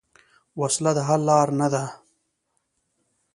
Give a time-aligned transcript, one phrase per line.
[0.59, 1.83] وسله د حل لار نه ده